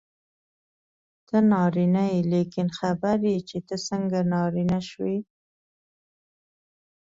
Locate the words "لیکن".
2.31-2.67